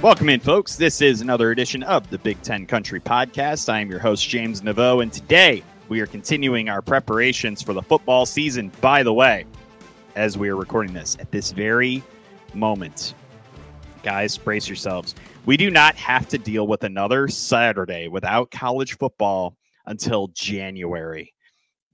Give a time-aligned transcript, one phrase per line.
[0.00, 0.76] Welcome in, folks.
[0.76, 3.68] This is another edition of the Big Ten Country Podcast.
[3.68, 7.82] I am your host, James Neveau, and today we are continuing our preparations for the
[7.82, 8.70] football season.
[8.80, 9.44] By the way,
[10.14, 12.04] as we are recording this at this very
[12.54, 13.14] moment,
[14.04, 15.16] guys, brace yourselves.
[15.46, 21.34] We do not have to deal with another Saturday without college football until January.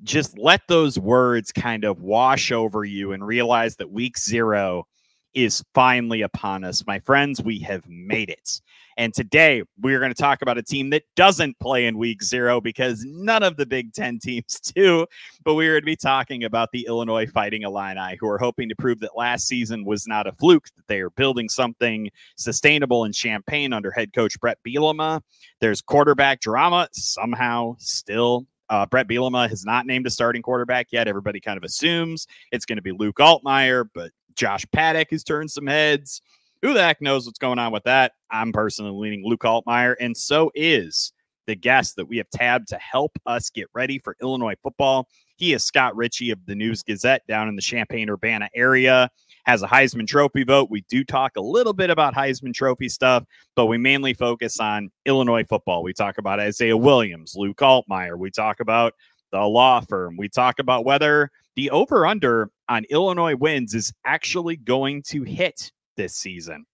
[0.02, 4.86] Just let those words kind of wash over you and realize that week zero
[5.34, 6.86] is finally upon us.
[6.86, 8.60] My friends, we have made it.
[8.96, 12.60] And today we're going to talk about a team that doesn't play in week zero
[12.60, 15.06] because none of the Big Ten teams do.
[15.44, 18.76] But we're going to be talking about the Illinois Fighting Illini, who are hoping to
[18.76, 23.12] prove that last season was not a fluke, that they are building something sustainable in
[23.12, 25.20] Champaign under head coach Bret Bielema.
[25.60, 31.06] There's quarterback drama somehow still uh, Bret Bielema has not named a starting quarterback yet.
[31.06, 35.50] Everybody kind of assumes it's going to be Luke Altmyer, but Josh Paddock has turned
[35.50, 36.22] some heads.
[36.62, 38.12] Who the heck knows what's going on with that?
[38.30, 41.12] I'm personally leaning Luke Altmyer, and so is
[41.46, 45.08] the guest that we have tabbed to help us get ready for Illinois football.
[45.36, 49.10] He is Scott Richey of the News Gazette down in the Champaign Urbana area.
[49.44, 50.70] Has a Heisman Trophy vote.
[50.70, 54.91] We do talk a little bit about Heisman Trophy stuff, but we mainly focus on
[55.04, 55.82] Illinois football.
[55.82, 58.16] We talk about Isaiah Williams, Luke Altmyer.
[58.16, 58.94] We talk about
[59.32, 60.16] the law firm.
[60.16, 65.70] We talk about whether the over under on Illinois wins is actually going to hit
[65.97, 66.64] this season.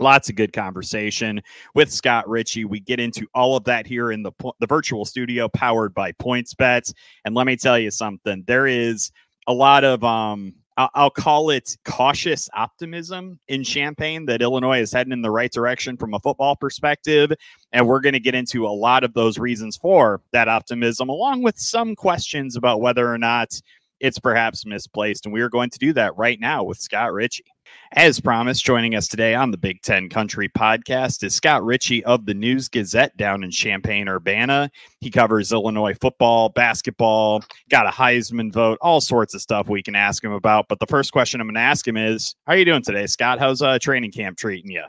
[0.00, 1.40] Lots of good conversation
[1.74, 2.64] with Scott Richey.
[2.64, 6.92] We get into all of that here in the the virtual studio powered by PointsBet.
[7.24, 8.44] And let me tell you something.
[8.46, 9.10] There is
[9.48, 10.54] a lot of um
[10.94, 15.96] I'll call it cautious optimism in Champaign that Illinois is heading in the right direction
[15.96, 17.32] from a football perspective.
[17.72, 21.42] And we're going to get into a lot of those reasons for that optimism, along
[21.42, 23.60] with some questions about whether or not
[24.00, 25.26] it's perhaps misplaced.
[25.26, 27.44] And we are going to do that right now with Scott Richey.
[27.92, 32.26] As promised, joining us today on the Big Ten Country podcast is Scott Richey of
[32.26, 34.70] the News Gazette down in Champaign, Urbana.
[35.00, 39.94] He covers Illinois football, basketball, got a Heisman vote, all sorts of stuff we can
[39.94, 40.66] ask him about.
[40.68, 43.06] But the first question I'm going to ask him is How are you doing today,
[43.06, 43.38] Scott?
[43.38, 44.84] How's uh, training camp treating you?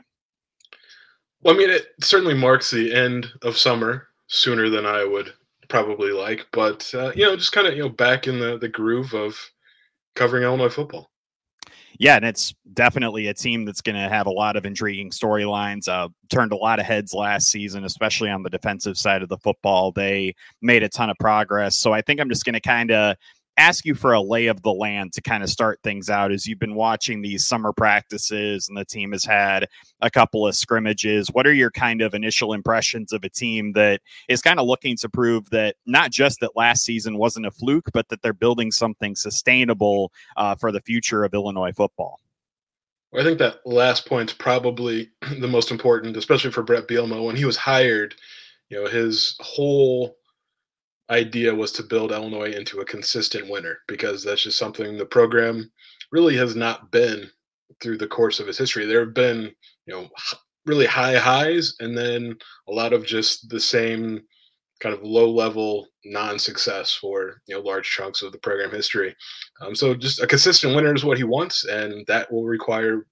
[1.42, 5.32] Well, I mean, it certainly marks the end of summer sooner than I would
[5.70, 8.68] probably like, but uh, you know, just kind of you know back in the the
[8.68, 9.38] groove of
[10.14, 11.10] covering Illinois football.
[11.98, 15.86] Yeah, and it's definitely a team that's going to have a lot of intriguing storylines.
[15.86, 19.36] Uh, turned a lot of heads last season, especially on the defensive side of the
[19.36, 19.92] football.
[19.92, 21.78] They made a ton of progress.
[21.78, 23.16] So I think I'm just going to kind of
[23.60, 26.46] ask you for a lay of the land to kind of start things out as
[26.46, 29.68] you've been watching these summer practices and the team has had
[30.00, 31.28] a couple of scrimmages.
[31.28, 34.96] What are your kind of initial impressions of a team that is kind of looking
[34.96, 38.72] to prove that not just that last season wasn't a fluke, but that they're building
[38.72, 42.18] something sustainable uh, for the future of Illinois football?
[43.14, 47.22] I think that last point's probably the most important, especially for Bret Bielema.
[47.22, 48.14] When he was hired,
[48.70, 50.16] you know, his whole
[51.10, 55.70] idea was to build Illinois into a consistent winner because that's just something the program
[56.12, 57.28] really has not been
[57.82, 58.86] through the course of its history.
[58.86, 59.52] There have been,
[59.86, 60.08] you know,
[60.66, 62.36] really high highs and then
[62.68, 64.22] a lot of just the same
[64.80, 69.14] kind of low level non-success for you know large chunks of the program history.
[69.60, 73.06] Um, so just a consistent winner is what he wants, and that will require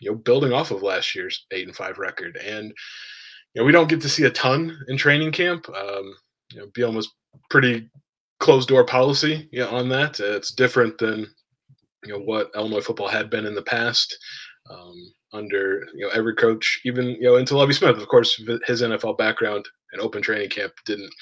[0.00, 2.36] you know building off of last year's eight and five record.
[2.36, 2.72] And
[3.54, 5.68] you know we don't get to see a ton in training camp.
[5.68, 6.14] Um,
[6.54, 7.12] you know, Bielema's
[7.50, 7.88] pretty
[8.40, 10.20] closed door policy yeah, on that.
[10.20, 11.26] it's different than
[12.04, 14.16] you know what Illinois football had been in the past
[14.70, 14.94] um,
[15.32, 17.96] under you know every coach, even you know into Lovie Smith.
[17.96, 21.12] Of course, his NFL background and open training camp didn't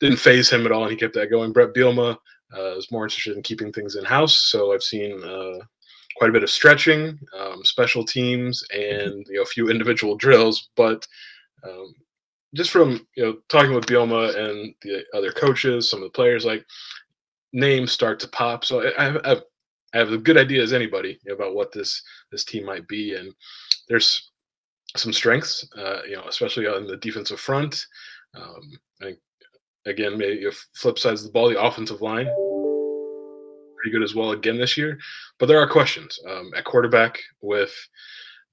[0.00, 1.52] didn't phase him at all, and he kept that going.
[1.52, 2.16] Bret Bielema
[2.56, 5.22] uh, is more interested in keeping things in house, so I've seen.
[5.24, 5.64] Uh,
[6.16, 10.68] quite a bit of stretching, um, special teams, and you know a few individual drills.
[10.76, 11.06] But
[11.64, 11.94] um,
[12.54, 16.44] just from you know talking with Bielema and the other coaches, some of the players,
[16.44, 16.64] like
[17.52, 18.64] names start to pop.
[18.64, 19.42] So I have,
[19.94, 22.02] I have, a good idea as anybody about what this
[22.32, 23.32] this team might be, and
[23.88, 24.30] there's
[24.96, 27.86] some strengths, uh, you know, especially on the defensive front.
[28.34, 29.18] Um, I think
[29.86, 32.28] again, maybe flip sides of the ball, the offensive line
[33.80, 34.98] pretty good as well again this year.
[35.38, 37.74] But there are questions um, at quarterback with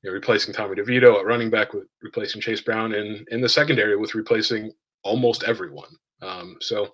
[0.01, 3.49] you know, replacing Tommy DeVito, at running back with replacing Chase Brown, and in the
[3.49, 4.71] secondary with replacing
[5.03, 5.89] almost everyone.
[6.21, 6.93] Um, so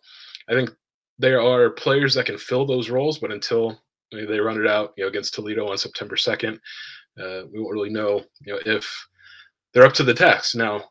[0.50, 0.72] I think
[1.20, 5.04] there are players that can fill those roles, but until they run it out, you
[5.04, 6.60] know, against Toledo on September second,
[7.20, 9.08] uh, we won't really know, you know, if
[9.74, 10.56] they're up to the task.
[10.56, 10.84] Now,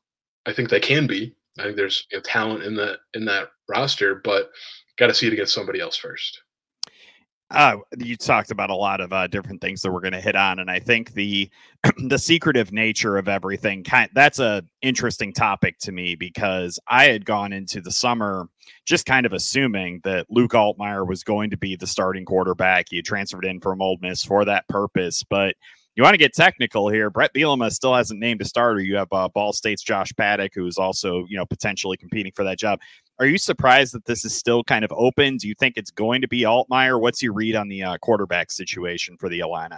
[0.47, 1.35] I think they can be.
[1.59, 4.51] I think there's you know, talent in that in that roster, but
[4.99, 6.43] got to see it against somebody else first.
[7.53, 10.35] Uh, you talked about a lot of uh, different things that we're going to hit
[10.35, 11.51] on, and I think the
[12.09, 17.27] the secretive nature of everything kind that's a interesting topic to me because I had
[17.27, 18.49] gone into the summer
[18.87, 22.87] just kind of assuming that Luke Altmyer was going to be the starting quarterback.
[22.89, 25.55] He transferred in from Ole Miss for that purpose, but
[25.95, 27.11] you want to get technical here.
[27.11, 28.81] Bret Bielema still hasn't named a starter.
[28.81, 32.45] You have uh, Ball State's Josh Paddock, who is also you know potentially competing for
[32.45, 32.81] that job.
[33.23, 35.37] Are you surprised that this is still kind of open?
[35.37, 37.01] Do you think it's going to be Altmyer?
[37.01, 39.77] What's your read on the uh, quarterback situation for the Illini?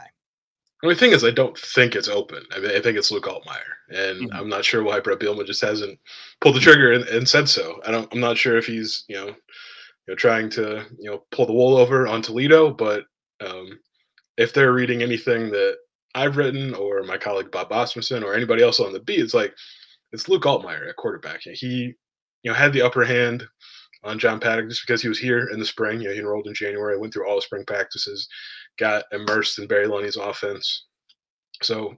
[0.80, 2.42] The only thing is, I don't think it's open.
[2.52, 3.58] I mean, I think it's Luke Altmyer,
[3.90, 4.34] and mm-hmm.
[4.34, 5.98] I'm not sure why Bret Bielema just hasn't
[6.40, 7.82] pulled the trigger and, and, said so.
[7.86, 8.10] I don't.
[8.14, 9.34] I'm not sure if he's you know, you
[10.08, 13.04] know, trying to you know pull the wool over on Toledo, but
[13.46, 13.78] um,
[14.38, 15.76] if they're reading anything that
[16.14, 19.54] I've written or my colleague Bob Asmussen or anybody else on the beat, it's like
[20.12, 21.42] it's Luke Altmyer at quarterback.
[21.42, 21.94] He
[22.44, 23.44] you know, had the upper hand
[24.04, 26.00] on John Paddock just because he was here in the spring.
[26.00, 28.28] You know, he enrolled in January, went through all the spring practices,
[28.78, 30.84] got immersed in Barry Lunney's offense.
[31.62, 31.94] So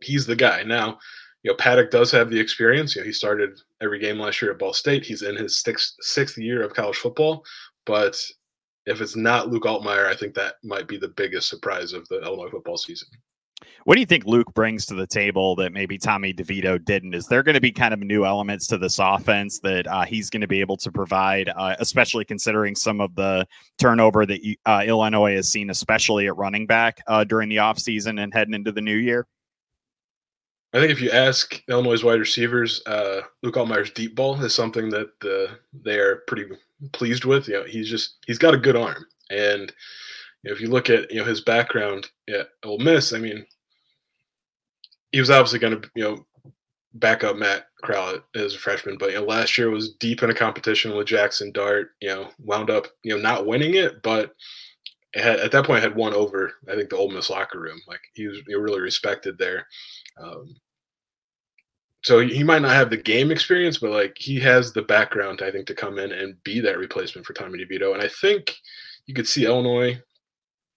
[0.00, 0.62] he's the guy.
[0.62, 0.98] Now,
[1.42, 2.96] you know, Paddock does have the experience.
[2.96, 5.04] You know, he started every game last year at Ball State.
[5.04, 7.44] He's in his sixth sixth year of college football.
[7.86, 8.20] But
[8.86, 12.22] if it's not Luke Altmyer, I think that might be the biggest surprise of the
[12.22, 13.08] Illinois football season.
[13.84, 17.14] What do you think Luke brings to the table that maybe Tommy DeVito didn't?
[17.14, 20.28] Is there going to be kind of new elements to this offense that uh, he's
[20.28, 23.46] going to be able to provide, uh, especially considering some of the
[23.78, 28.34] turnover that uh, Illinois has seen, especially at running back uh, during the offseason and
[28.34, 29.26] heading into the new year?
[30.72, 34.88] I think if you ask Illinois' wide receivers, uh, Luke Altmyer's deep ball is something
[34.90, 36.44] that uh, they are pretty
[36.92, 37.48] pleased with.
[37.48, 39.72] You know, he's just he's got a good arm, and
[40.42, 43.44] you know, if you look at you know his background at Ole Miss, I mean,
[45.12, 46.26] he was obviously going to you know
[46.94, 50.30] back up Matt Corral as a freshman, but you know last year was deep in
[50.30, 51.92] a competition with Jaxson Dart.
[52.00, 54.34] You know, wound up you know not winning it, but
[55.14, 57.80] had, at that point had won over I think the Ole Miss locker room.
[57.86, 59.66] Like he was really respected there.
[60.20, 60.56] Um,
[62.02, 65.50] so he might not have the game experience, but like he has the background, I
[65.50, 67.92] think, to come in and be that replacement for Tommy DeVito.
[67.92, 68.56] And I think
[69.04, 70.00] you could see Illinois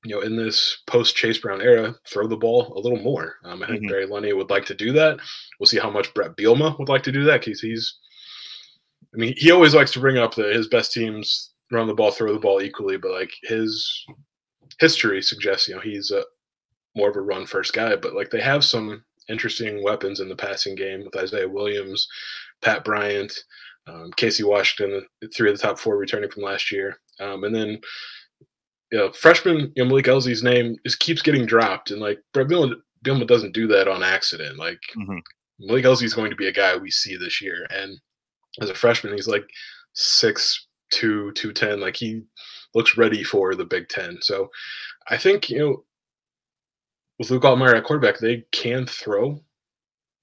[0.03, 3.35] you know, in this post Chase Brown era, throw the ball a little more.
[3.43, 3.89] Um, I think mm-hmm.
[3.89, 5.19] Barry Lunney would like to do that.
[5.59, 7.99] We'll see how much Bret Bielema would like to do that because he's,
[9.13, 12.11] I mean, he always likes to bring up that his best teams run the ball,
[12.11, 14.05] throw the ball equally, but like his
[14.79, 16.23] history suggests, you know, he's a
[16.95, 17.95] more of a run first guy.
[17.95, 22.07] But like they have some interesting weapons in the passing game with Isaiah Williams,
[22.61, 23.33] Pat Bryant,
[23.87, 25.05] um, Casey Washington,
[25.35, 27.79] three of the top four returning from last year, um, and then
[28.93, 32.47] you know, freshman you know, Malik Elzy's name just keeps getting dropped, and like Bret
[32.47, 34.59] Bielema, Bielema doesn't do that on accident.
[34.59, 35.17] Like mm-hmm.
[35.59, 37.99] Malik Elzy going to be a guy we see this year, and
[38.61, 39.47] as a freshman, he's like
[39.93, 41.79] six two two ten.
[41.79, 42.21] Like he
[42.75, 44.19] looks ready for the Big Ten.
[44.21, 44.51] So
[45.09, 45.83] I think you know
[47.17, 49.43] with Luke Altmyer at quarterback, they can throw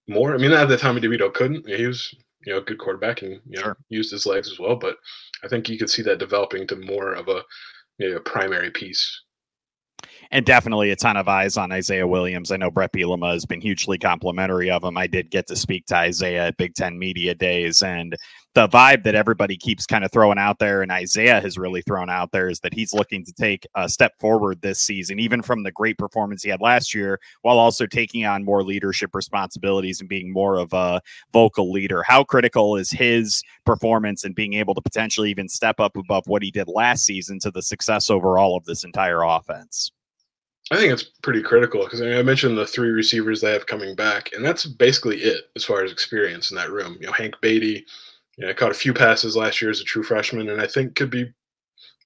[0.09, 0.33] more.
[0.33, 1.69] I mean, at the time DeVito couldn't.
[1.69, 2.15] He was
[2.47, 3.77] you know a good quarterback and you know sure.
[3.89, 4.77] used his legs as well.
[4.77, 4.95] But
[5.43, 7.43] I think you could see that developing to more of a
[8.01, 9.23] maybe a primary piece.
[10.33, 12.53] And definitely a ton of eyes on Isaiah Williams.
[12.53, 14.97] I know Bret Bielema has been hugely complimentary of him.
[14.97, 18.17] I did get to speak to Isaiah at Big Ten Media Days, and
[18.55, 22.09] the vibe that everybody keeps kind of throwing out there, and Isaiah has really thrown
[22.09, 25.65] out there, is that he's looking to take a step forward this season, even from
[25.65, 30.09] the great performance he had last year, while also taking on more leadership responsibilities and
[30.09, 31.01] being more of a
[31.33, 32.05] vocal leader.
[32.05, 36.45] How critical is his performance and being able to potentially even step up above what
[36.45, 39.91] he did last season to the success overall of this entire offense?
[40.71, 43.67] I think it's pretty critical because I, mean, I, mentioned the three receivers they have
[43.67, 46.97] coming back, and that's basically it as far as experience in that room.
[47.01, 47.85] You know, Hank Beatty,
[48.37, 50.95] you know, caught a few passes last year as a true freshman, and I think
[50.95, 51.35] could be you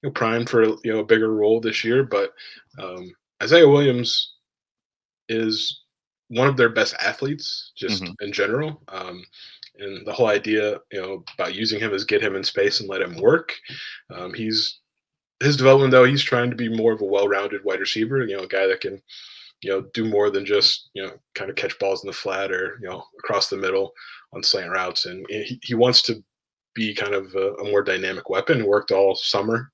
[0.03, 2.03] know, primed for you know a bigger role this year.
[2.03, 2.33] But
[2.79, 3.11] um,
[3.43, 4.33] Isaiah Williams
[5.29, 5.83] is
[6.29, 8.13] one of their best athletes, just mm-hmm.
[8.21, 8.81] in general.
[8.87, 9.23] Um,
[9.77, 12.89] and the whole idea, you know, about using him is get him in space and
[12.89, 13.53] let him work.
[14.09, 14.79] Um, he's
[15.41, 18.25] his development though, he's trying to be more of a well-rounded wide receiver.
[18.25, 19.01] You know, a guy that can,
[19.61, 22.51] you know, do more than just you know kind of catch balls in the flat
[22.51, 23.93] or you know across the middle
[24.33, 26.23] on slant routes, and he, he wants to
[26.73, 28.65] be kind of a, a more dynamic weapon.
[28.65, 29.71] Worked all summer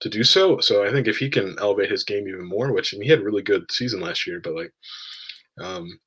[0.00, 0.60] to do so.
[0.60, 3.10] So I think if he can elevate his game even more, which I mean, he
[3.10, 4.72] had a really good season last year, but like
[5.60, 5.98] um,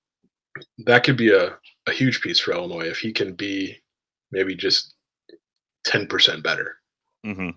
[0.85, 1.57] that could be a,
[1.87, 3.77] a huge piece for Illinois if he can be
[4.31, 4.95] maybe just
[5.87, 6.75] 10% better.
[7.25, 7.49] Mm-hmm.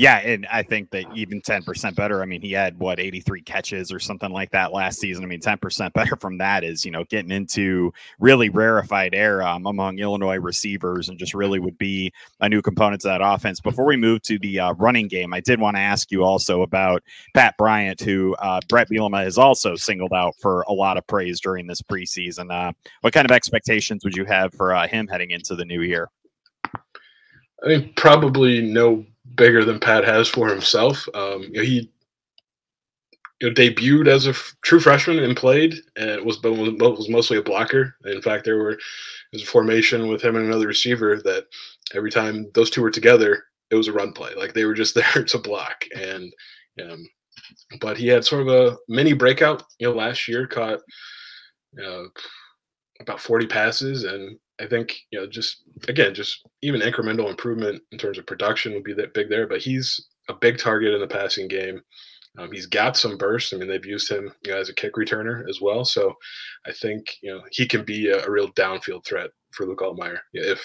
[0.00, 2.22] Yeah, and I think that even 10% better.
[2.22, 5.22] I mean, he had what 83 catches or something like that last season.
[5.22, 9.66] I mean, 10% better from that is, you know, getting into really rarefied air um,
[9.66, 13.60] among Illinois receivers and just really would be a new component to that offense.
[13.60, 16.62] Before we move to the uh, running game, I did want to ask you also
[16.62, 17.02] about
[17.34, 21.42] Pat Bryant, who uh, Bret Bielema has also singled out for a lot of praise
[21.42, 22.50] during this preseason.
[22.50, 25.82] Uh, what kind of expectations would you have for uh, him heading into the new
[25.82, 26.08] year?
[27.62, 31.08] I mean, probably no bigger than Pat has for himself.
[31.14, 31.90] Um, you know, he
[33.40, 37.42] you know, debuted as a f- true freshman and played, and was was mostly a
[37.42, 37.96] blocker.
[38.04, 38.78] In fact, there were
[39.32, 41.46] was a formation with him and another receiver that
[41.94, 44.34] every time those two were together, it was a run play.
[44.34, 45.84] Like they were just there to block.
[45.96, 46.32] And
[46.82, 47.06] um,
[47.80, 49.64] but he had sort of a mini breakout.
[49.78, 50.80] You know, last year caught
[51.82, 52.04] uh,
[53.00, 57.98] about forty passes and I think you know just again just even incremental improvement in
[57.98, 59.46] terms of production would be that big there.
[59.46, 61.80] But he's a big target in the passing game.
[62.38, 63.52] Um, he's got some burst.
[63.52, 65.84] I mean, they've used him you know, as a kick returner as well.
[65.84, 66.14] So
[66.66, 70.18] I think you know he can be a, a real downfield threat for Luke Altmyer
[70.32, 70.64] if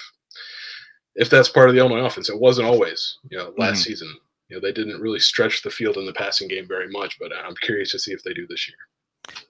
[1.15, 2.29] if that's part of the Illinois offense.
[2.29, 3.17] It wasn't always.
[3.29, 3.83] You know, last mm-hmm.
[3.83, 4.13] season,
[4.49, 7.17] you know, they didn't really stretch the field in the passing game very much.
[7.19, 8.77] But I'm curious to see if they do this year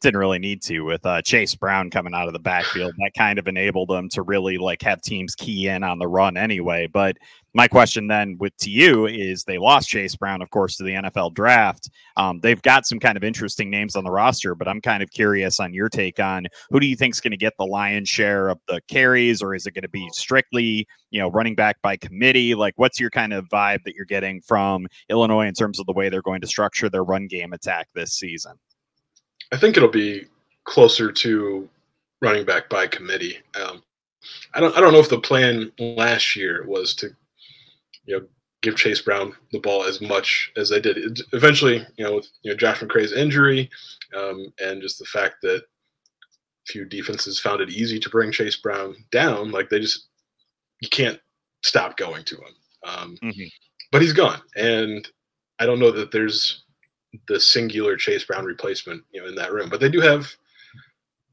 [0.01, 2.94] didn't really need to with uh, Chase Brown coming out of the backfield.
[2.98, 6.38] That kind of enabled them to really like have teams key in on the run
[6.38, 6.88] anyway.
[6.88, 7.17] But
[7.55, 10.91] my question then with to you is they lost Chase Brown, of course, to the
[10.91, 11.89] NFL draft.
[12.17, 15.10] Um, they've got some kind of interesting names on the roster, but I'm kind of
[15.10, 18.10] curious on your take on who do you think is going to get the lion's
[18.10, 21.82] share of the carries, or is it going to be strictly you know running back
[21.82, 22.55] by committee?
[22.55, 25.94] Like, what's your kind of vibe that you're getting from Illinois in terms of the
[25.94, 28.60] way they're going to structure their run game attack this season?
[29.52, 30.25] I think it'll be
[30.64, 31.70] closer to
[32.22, 33.38] running back by committee.
[33.60, 33.84] Um,
[34.54, 37.10] I don't I don't know if the plan last year was to
[38.06, 38.25] you know
[38.62, 40.98] give Chase Brown the ball as much as they did.
[40.98, 43.70] It, eventually, you know, with you know Josh McCray's injury
[44.18, 45.64] um, and just the fact that
[46.68, 50.08] few defenses found it easy to bring Chase Brown down, like they just
[50.82, 51.20] you can't
[51.64, 52.56] stop going to him.
[52.84, 53.46] Um, mm-hmm.
[53.92, 55.08] But he's gone, and
[55.60, 56.64] I don't know that there's
[57.27, 59.69] the singular Chase Brown replacement, you know, in that room.
[59.69, 60.27] But they do have,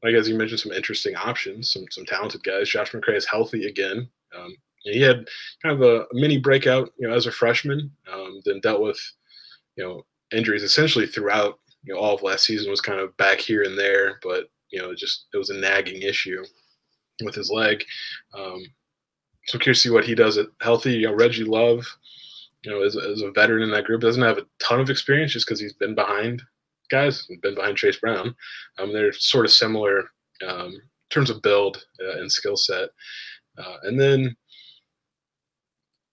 [0.03, 2.69] like as you mentioned, some interesting options, some some talented guys.
[2.69, 4.09] Josh McCray is healthy again.
[4.37, 5.27] Um, he had
[5.61, 7.91] kind of a mini breakout, you know, as a freshman.
[8.11, 8.99] Um, then dealt with,
[9.75, 13.39] you know, injuries essentially throughout, you know, all of last season was kind of back
[13.39, 16.43] here and there, but you know, just it was a nagging issue
[17.23, 17.83] with his leg.
[18.33, 18.63] Um,
[19.45, 20.93] so curious to see what he does at healthy.
[20.93, 21.85] You know, Reggie Love
[22.63, 25.33] you know, as, as a veteran in that group, doesn't have a ton of experience
[25.33, 26.41] just because he's been behind
[26.89, 28.35] guys, been behind Chase Brown.
[28.77, 30.03] Um, they're sort of similar
[30.47, 32.89] um, in terms of build uh, and skill set.
[33.57, 34.35] Uh, and then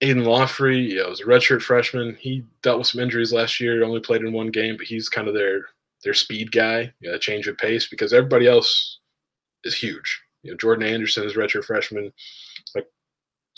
[0.02, 2.16] Aiden you know, was a redshirt freshman.
[2.18, 3.84] He dealt with some injuries last year.
[3.84, 5.66] Only played in one game, but he's kind of their
[6.02, 9.00] their speed guy, you know, change of pace because everybody else
[9.64, 10.20] is huge.
[10.42, 12.10] You know, Jordan Anderson is redshirt freshman,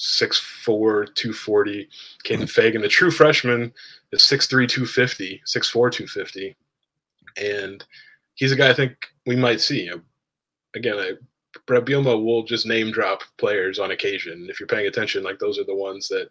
[0.02, 1.88] 6'4", 240.
[2.24, 2.44] Kaden mm-hmm.
[2.44, 3.72] Feagin, the true freshman,
[4.10, 6.56] is 6'3", 250, 6'4", 250.
[7.36, 7.84] And
[8.34, 8.94] he's a guy I think
[9.26, 9.90] we might see.
[10.74, 11.12] Again, I,
[11.66, 14.48] Bret Bielema will just name drop players on occasion.
[14.50, 16.28] If you're paying attention, like those are the ones that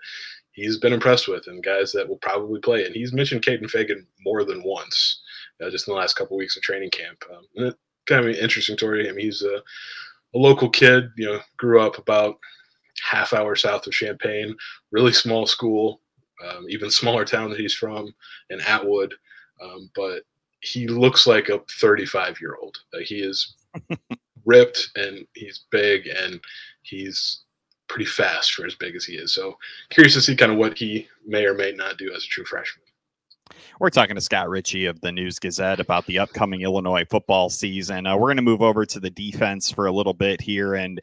[0.52, 2.86] he's been impressed with and guys that will probably play.
[2.86, 5.22] And he's mentioned Kaden Feagin more than once,
[5.64, 7.24] uh, just in the last couple weeks of training camp.
[7.34, 7.74] Um,
[8.06, 9.08] kind of an interesting story.
[9.08, 9.62] I mean, he's a,
[10.36, 12.38] a local kid, you know, grew up about–
[13.02, 14.56] half hour south of Champaign,
[14.92, 16.02] really small school,
[16.48, 18.14] um, even smaller town that he's from
[18.50, 19.14] in Atwood.
[19.62, 20.24] Um, but
[20.62, 22.78] he looks like a 35 year old.
[23.04, 23.56] he is
[24.46, 26.40] ripped and he's big and
[26.82, 27.44] he's
[27.88, 29.34] pretty fast for as big as he is.
[29.34, 29.58] So
[29.90, 32.46] curious to see kind of what he may or may not do as a true
[32.46, 32.86] freshman.
[33.80, 38.06] We're talking to Scott Richey of the News Gazette about the upcoming Illinois football season.
[38.06, 40.76] Uh, we're going to move over to the defense for a little bit here.
[40.76, 41.02] And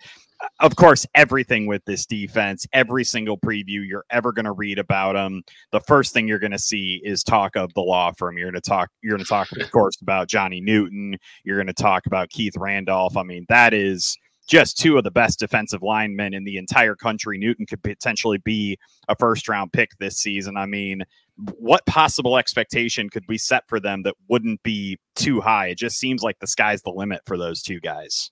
[0.61, 5.15] of course, everything with this defense, every single preview you're ever going to read about
[5.15, 5.43] them,
[5.73, 8.39] the first thing you're going to see is talk of the law firm.
[8.39, 11.17] You're going to talk, you're going to talk, of course, about Johnny Newton.
[11.45, 13.17] You're going to talk about Keith Randolph.
[13.17, 14.17] I mean, that is
[14.49, 17.39] just two of the best defensive linemen in the entire country.
[17.39, 18.79] Newton could potentially be
[19.09, 20.57] a first round pick this season.
[20.57, 21.03] I mean,
[21.37, 25.69] what possible expectation could we set for them that wouldn't be too high?
[25.69, 28.31] It just seems like the sky's the limit for those two guys.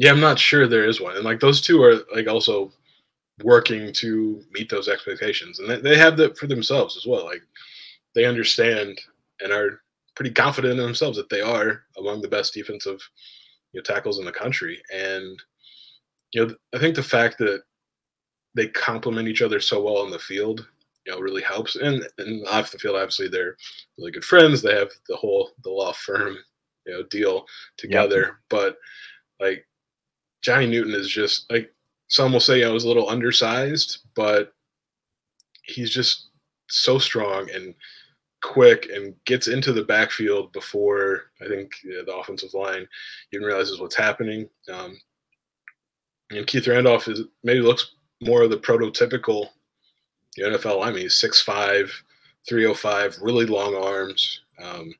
[0.00, 1.14] Yeah, I'm not sure there is one.
[1.16, 2.72] And like those two are like also
[3.44, 5.58] working to meet those expectations.
[5.58, 7.26] And they, they have that for themselves as well.
[7.26, 7.42] Like
[8.14, 8.98] they understand
[9.42, 9.82] and are
[10.16, 12.98] pretty confident in themselves that they are among the best defensive
[13.74, 14.80] you know, tackles in the country.
[14.90, 15.38] And
[16.32, 17.62] you know, I think the fact that
[18.54, 20.66] they complement each other so well on the field,
[21.06, 21.76] you know, really helps.
[21.76, 23.56] And and off the field, obviously, they're
[23.98, 24.62] really good friends.
[24.62, 26.38] They have the whole the law firm,
[26.86, 27.44] you know, deal
[27.76, 28.20] together.
[28.20, 28.34] Yep.
[28.48, 28.76] But
[29.40, 29.66] like
[30.42, 31.72] Johnny Newton is just like
[32.08, 34.52] some will say, know, was a little undersized, but
[35.62, 36.28] he's just
[36.68, 37.74] so strong and
[38.42, 42.86] quick and gets into the backfield before I think the offensive line
[43.32, 44.48] even realizes what's happening.
[44.72, 44.98] Um,
[46.30, 47.92] and Keith Randolph is maybe looks
[48.22, 49.48] more of the prototypical
[50.38, 51.02] NFL lineman.
[51.02, 51.90] He's 6'5",
[52.48, 54.40] 305, really long arms.
[54.62, 54.92] Um,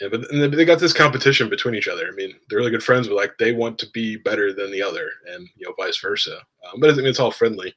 [0.00, 2.08] yeah, but and they got this competition between each other.
[2.08, 4.82] I mean, they're really good friends, but like they want to be better than the
[4.82, 6.38] other, and you know, vice versa.
[6.64, 7.74] Um, but I mean, it's all friendly.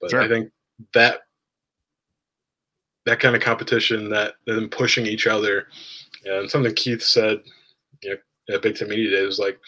[0.00, 0.22] But sure.
[0.22, 0.50] I think
[0.94, 1.20] that
[3.04, 5.66] that kind of competition, that them pushing each other,
[6.24, 7.40] and something Keith said,
[8.02, 9.58] you know, at Big Ten Media Day was like,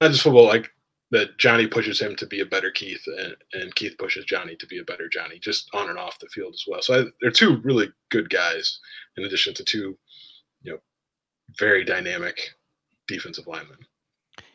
[0.00, 0.70] not just football, like
[1.10, 4.66] that Johnny pushes him to be a better Keith, and, and Keith pushes Johnny to
[4.66, 6.80] be a better Johnny, just on and off the field as well.
[6.80, 8.78] So I, they're two really good guys,
[9.18, 9.98] in addition to two,
[10.62, 10.78] you know,
[11.58, 12.40] very dynamic
[13.08, 13.78] defensive lineman.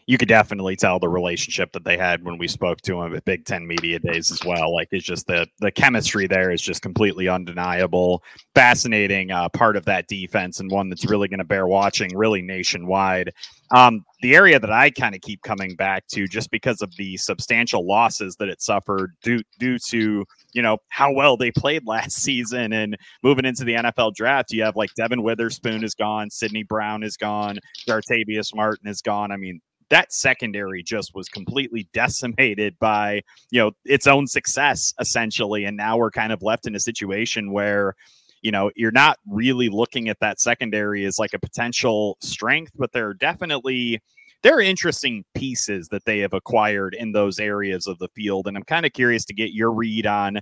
[0.08, 3.26] you could definitely tell the relationship that they had when we spoke to him at
[3.26, 4.74] Big Ten Media Days as well.
[4.74, 8.24] Like it's just the the chemistry there is just completely undeniable.
[8.56, 12.42] Fascinating uh, part of that defense and one that's really going to bear watching, really
[12.42, 13.34] nationwide.
[13.72, 17.18] Um, the area that I kind of keep coming back to, just because of the
[17.18, 20.24] substantial losses that it suffered due due to
[20.54, 24.64] you know how well they played last season and moving into the NFL draft, you
[24.64, 29.32] have like Devon Witherspoon is gone, Sydney Brown is gone, Jartavius Martin is gone.
[29.32, 35.66] I mean, that secondary just was completely decimated by you know its own success essentially
[35.66, 37.96] and now we're kind of left in a situation where
[38.42, 42.92] you know you're not really looking at that secondary as like a potential strength but
[42.92, 44.02] there are definitely
[44.44, 48.58] there are interesting pieces that they have acquired in those areas of the field and
[48.58, 50.40] i'm kind of curious to get your read on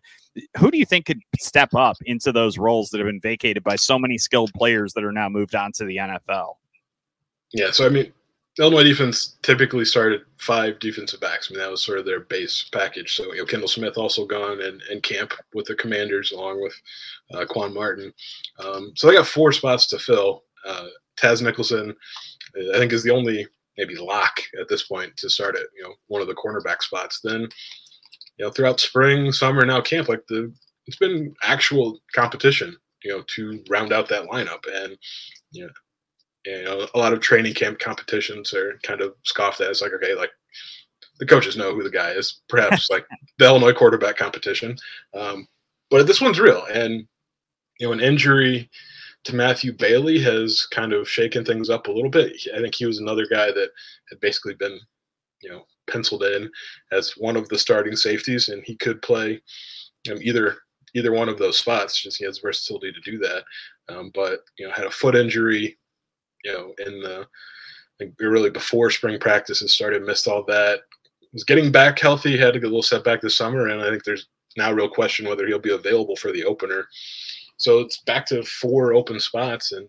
[0.57, 3.75] who do you think could step up into those roles that have been vacated by
[3.75, 6.53] so many skilled players that are now moved on to the nfl
[7.53, 8.11] yeah so i mean
[8.57, 11.49] Illinois defense typically started five defensive backs.
[11.49, 13.15] I mean, that was sort of their base package.
[13.15, 16.73] So, you know, Kendall Smith also gone and, and camp with the Commanders along with
[17.33, 18.13] uh, Quan Martin.
[18.63, 20.43] Um, so they got four spots to fill.
[20.65, 21.93] Uh, Taz Nicholson,
[22.73, 23.45] I think, is the only
[23.77, 27.19] maybe lock at this point to start at you know one of the cornerback spots.
[27.23, 27.41] Then,
[28.37, 30.53] you know, throughout spring, summer, now camp, like the
[30.87, 34.63] it's been actual competition, you know, to round out that lineup.
[34.71, 34.97] And
[35.51, 35.71] you know,
[36.45, 39.69] you know, a lot of training camp competitions are kind of scoffed at.
[39.69, 40.31] It's like, okay, like
[41.19, 43.05] the coaches know who the guy is, perhaps like
[43.39, 44.77] the Illinois quarterback competition.
[45.13, 45.47] Um,
[45.89, 46.65] but this one's real.
[46.65, 47.07] And,
[47.79, 48.69] you know, an injury
[49.25, 52.35] to Matthew Bailey has kind of shaken things up a little bit.
[52.55, 53.69] I think he was another guy that
[54.09, 54.79] had basically been,
[55.41, 56.49] you know, penciled in
[56.91, 59.41] as one of the starting safeties, and he could play
[60.11, 60.57] um, either
[60.93, 62.01] either one of those spots.
[62.01, 63.43] Just he has versatility to do that.
[63.89, 65.77] Um, but you know, had a foot injury
[66.45, 67.27] you know, in the
[68.19, 70.81] really before spring practices started, missed all that.
[71.33, 74.71] Was getting back healthy, had a little setback this summer, and I think there's now
[74.71, 76.87] a real question whether he'll be available for the opener.
[77.57, 79.87] So it's back to four open spots, and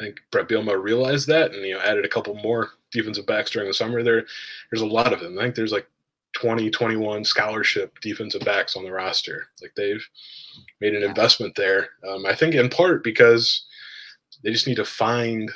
[0.00, 3.50] I think Bret Bielema realized that, and you know, added a couple more defensive backs
[3.50, 4.02] during the summer.
[4.02, 4.24] There,
[4.70, 5.38] there's a lot of them.
[5.38, 5.86] I think there's like
[6.34, 9.48] 20, 21 scholarship defensive backs on the roster.
[9.62, 10.06] Like they've
[10.80, 11.90] made an investment there.
[12.08, 13.66] Um, I think in part because
[14.42, 15.50] they just need to find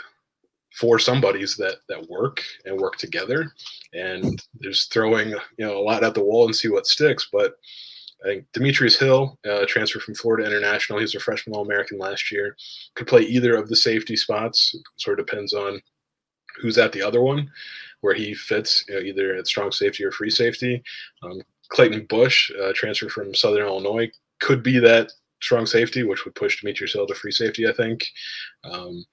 [0.78, 3.52] four somebodies that that work and work together
[3.94, 7.54] and just throwing you know a lot at the wall and see what sticks but
[8.24, 12.32] I think Demetrius Hill, uh, transfer from Florida International, he's a freshman All American last
[12.32, 12.56] year,
[12.94, 14.74] could play either of the safety spots.
[14.96, 15.80] Sort of depends on
[16.60, 17.48] who's at the other one,
[18.00, 20.82] where he fits, you know, either at strong safety or free safety.
[21.22, 26.34] Um, Clayton Bush, uh, transfer from Southern Illinois, could be that strong safety, which would
[26.34, 28.04] push Demetrius Hill to free safety, I think.
[28.64, 29.04] Um,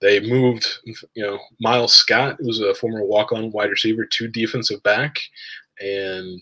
[0.00, 4.82] they moved, you know, Miles Scott, who was a former walk-on wide receiver, to defensive
[4.82, 5.18] back,
[5.80, 6.40] and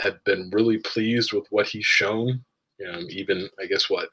[0.00, 2.44] had been really pleased with what he's shown.
[2.88, 4.08] Um, even I guess what,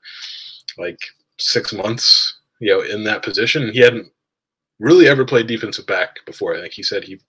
[0.78, 0.98] like
[1.38, 4.12] six months, you know, in that position, he hadn't
[4.80, 6.56] really ever played defensive back before.
[6.56, 7.20] I think he said he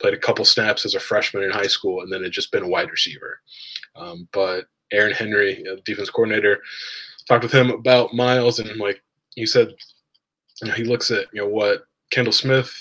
[0.00, 2.64] played a couple snaps as a freshman in high school, and then had just been
[2.64, 3.40] a wide receiver.
[3.96, 6.60] Um, but Aaron Henry, know, defense coordinator,
[7.28, 9.02] talked with him about Miles, and like
[9.34, 9.74] he said,
[10.62, 12.72] you know, he looks at you know what Kendall Smith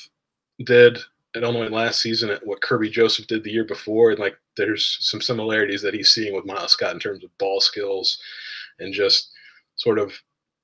[0.65, 0.99] did
[1.36, 4.98] at Illinois last season, at what Kirby Joseph did the year before, and like there's
[5.02, 8.20] some similarities that he's seeing with Miles Scott in terms of ball skills
[8.80, 9.32] and just
[9.76, 10.13] sort of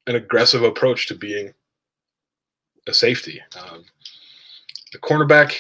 [0.08, 1.54] an aggressive approach to being
[2.88, 3.42] a safety.
[3.60, 3.86] Um,
[4.92, 5.56] the cornerback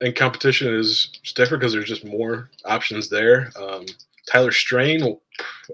[0.00, 3.50] in competition is different because there's just more options there.
[3.56, 3.86] Um,
[4.30, 5.18] Tyler Strain,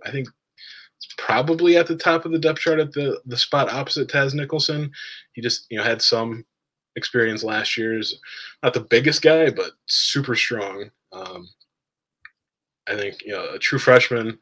[0.04, 3.70] I think, is probably at the top of the depth chart at the the spot
[3.70, 4.90] opposite Taz Nicholson.
[5.32, 6.44] He just you know had some
[6.96, 7.92] experience last year.
[7.92, 8.20] year's
[8.62, 10.90] not the biggest guy, but super strong.
[11.12, 11.48] Um,
[12.88, 14.38] I think you know a true freshman,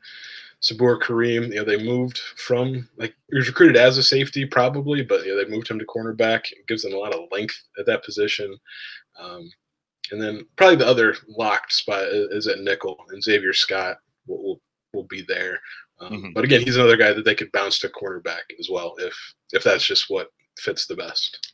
[0.62, 1.48] Sabur Kareem.
[1.48, 5.34] You know they moved from like he was recruited as a safety probably, but you
[5.34, 6.50] know they moved him to cornerback.
[6.52, 8.56] It gives them a lot of length at that position.
[9.18, 9.50] Um,
[10.10, 14.60] and then probably the other locked spot is at nickel, and Xavier Scott will will,
[14.92, 15.60] will be there.
[16.00, 16.32] Um, mm-hmm.
[16.34, 19.16] But again, he's another guy that they could bounce to cornerback as well if
[19.52, 21.53] if that's just what fits the best.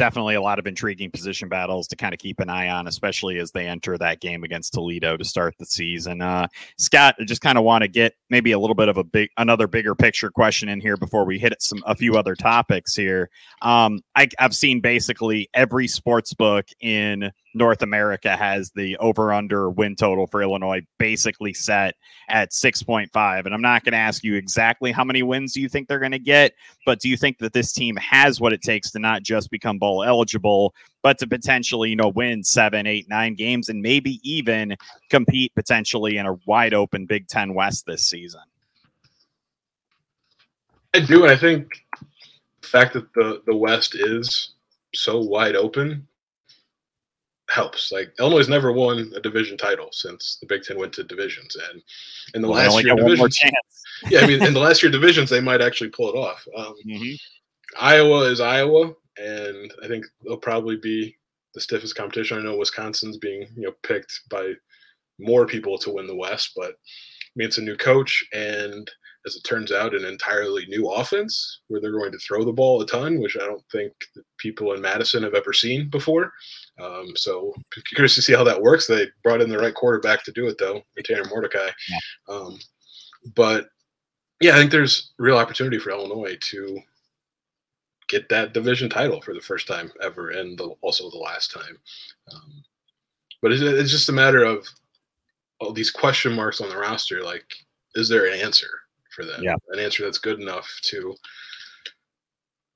[0.00, 3.38] definitely a lot of intriguing position battles to kind of keep an eye on, especially
[3.38, 6.22] as they enter that game against Toledo to start the season.
[6.22, 9.04] Uh, Scott, I just kind of want to get maybe a little bit of a
[9.04, 12.96] big, another bigger picture question in here before we hit some a few other topics
[12.96, 13.28] here.
[13.60, 19.70] Um, I, I've seen basically every sports book in North America has the over under
[19.70, 21.96] win total for Illinois basically set
[22.28, 23.44] at 6.5.
[23.44, 25.98] And I'm not going to ask you exactly how many wins do you think they're
[25.98, 26.54] going to get,
[26.86, 29.78] but do you think that this team has what it takes to not just become
[29.78, 34.76] bowl eligible, but to potentially, you know, win seven, eight, nine games and maybe even
[35.08, 38.42] compete potentially in a wide open Big Ten West this season?
[40.94, 41.22] I do.
[41.22, 41.84] And I think
[42.60, 44.54] the fact that the, the West is
[44.94, 46.06] so wide open
[47.50, 47.92] helps.
[47.92, 51.82] Like Illinois never won a division title since the Big Ten went to divisions, and
[52.34, 53.40] in the well, last year divisions,
[54.10, 56.46] yeah, I mean, in the last year divisions, they might actually pull it off.
[56.56, 57.14] Um, mm-hmm.
[57.80, 61.16] Iowa is Iowa, and I think they'll probably be
[61.54, 62.38] the stiffest competition.
[62.38, 64.52] I know Wisconsin's being you know picked by
[65.18, 68.90] more people to win the West, but I mean it's a new coach and
[69.26, 72.80] as it turns out, an entirely new offense where they're going to throw the ball
[72.80, 73.92] a ton, which I don't think
[74.38, 76.32] people in Madison have ever seen before.
[76.80, 77.52] Um, so
[77.94, 78.86] curious to see how that works.
[78.86, 81.68] They brought in the right quarterback to do it, though, Tanner Mordecai.
[81.88, 81.98] Yeah.
[82.34, 82.58] Um,
[83.34, 83.68] but
[84.40, 86.80] yeah, I think there's real opportunity for Illinois to
[88.08, 91.78] get that division title for the first time ever, and the, also the last time.
[92.32, 92.64] Um,
[93.42, 94.66] but it's, it's just a matter of
[95.60, 97.22] all these question marks on the roster.
[97.22, 97.44] Like,
[97.94, 98.68] is there an answer?
[99.14, 99.42] For them.
[99.42, 99.56] Yeah.
[99.70, 101.14] An answer that's good enough to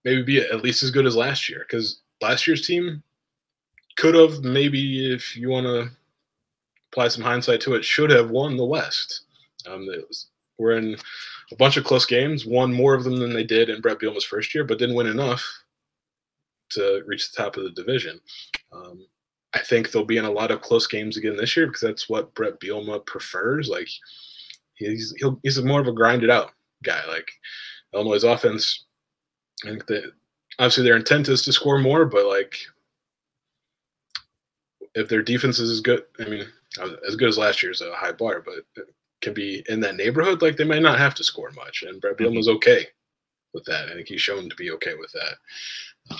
[0.04, 1.64] maybe be at least as good as last year.
[1.68, 3.02] Because last year's team
[3.96, 5.90] could have maybe, if you want to
[6.92, 9.22] apply some hindsight to it, should have won the West.
[9.66, 10.26] Um, was,
[10.58, 10.96] we're in
[11.52, 14.24] a bunch of close games, won more of them than they did in Bret Bielema's
[14.24, 15.44] first year, but didn't win enough
[16.70, 18.20] to reach the top of the division.
[18.72, 19.06] Um,
[19.54, 22.08] I think they'll be in a lot of close games again this year because that's
[22.08, 23.68] what Bret Bielema prefers.
[23.68, 23.88] Like
[24.76, 27.00] he's he'll, he's more of a grinded out guy.
[27.06, 27.30] Like
[27.92, 28.84] Illinois' offense,
[29.64, 30.12] I think that
[30.58, 32.58] obviously their intent is to score more, but like
[34.94, 36.46] if their defense is as good, I mean,
[37.06, 38.86] as good as last year's a high bar, but
[39.24, 41.82] can be in that neighborhood, like they might not have to score much.
[41.82, 42.56] And Bret Bielema was mm-hmm.
[42.56, 42.86] okay
[43.54, 43.88] with that.
[43.88, 45.34] I think he's shown to be okay with that.
[46.10, 46.18] Um,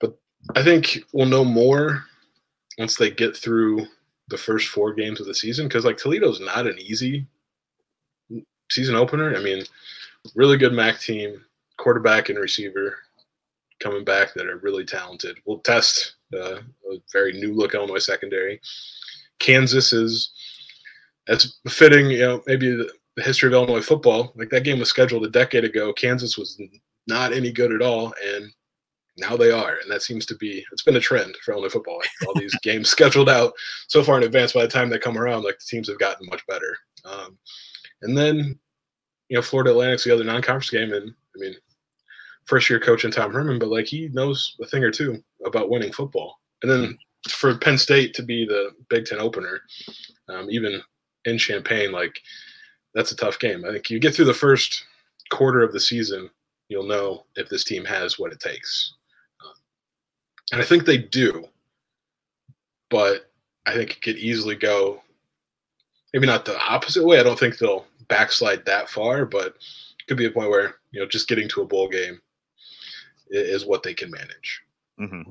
[0.00, 0.18] but
[0.54, 2.04] I think we'll know more
[2.78, 3.86] once they get through
[4.28, 7.26] the first four games of the season because like Toledo's not an easy
[8.70, 9.34] season opener.
[9.34, 9.64] I mean,
[10.34, 11.44] really good MAC team,
[11.78, 12.96] quarterback and receiver
[13.80, 15.38] coming back that are really talented.
[15.46, 18.60] We'll test uh, a very new look Illinois secondary.
[19.38, 20.30] Kansas is
[21.28, 22.70] as fitting, you know, maybe
[23.16, 24.32] the history of Illinois football.
[24.36, 25.92] Like that game was scheduled a decade ago.
[25.92, 26.60] Kansas was
[27.06, 28.50] not any good at all, and
[29.18, 32.00] now they are, and that seems to be it's been a trend for Illinois football.
[32.26, 33.52] All these games scheduled out
[33.88, 34.52] so far in advance.
[34.52, 36.76] By the time they come around, like the teams have gotten much better.
[37.04, 37.38] Um,
[38.02, 38.58] and then,
[39.28, 41.54] you know, Florida Atlantic's the other non-conference game, and I mean,
[42.46, 45.70] first year coach and Tom Herman, but like he knows a thing or two about
[45.70, 46.40] winning football.
[46.62, 49.60] And then for Penn State to be the Big Ten opener,
[50.28, 50.80] um, even
[51.24, 52.20] in Champaign, like
[52.94, 53.64] that's a tough game.
[53.64, 54.84] I think you get through the first
[55.30, 56.30] quarter of the season,
[56.68, 58.94] you'll know if this team has what it takes
[60.52, 61.46] and I think they do,
[62.90, 63.30] but
[63.66, 65.02] I think it could easily go
[66.12, 67.20] maybe not the opposite way.
[67.20, 69.56] I don't think they'll backslide that far, but
[70.08, 72.20] could be a point where you know just getting to a bowl game
[73.30, 74.62] is, what they can manage.
[74.98, 75.30] Mm-hmm.